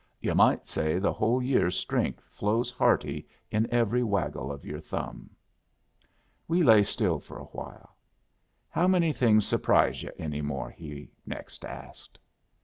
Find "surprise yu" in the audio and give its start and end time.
9.45-10.09